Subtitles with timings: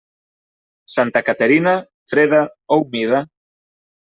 [0.95, 1.73] Santa Caterina,
[2.13, 3.19] freda o humida.